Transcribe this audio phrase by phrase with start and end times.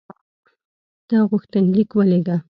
[1.07, 2.37] ته غوښتنلیک ولېږه.